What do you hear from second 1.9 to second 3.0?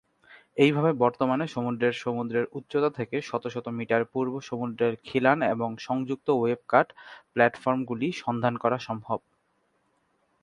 সমুদ্রের উচ্চতা